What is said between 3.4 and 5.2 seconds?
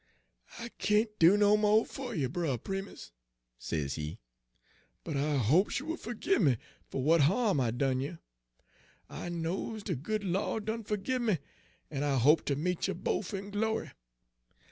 sezee, 'but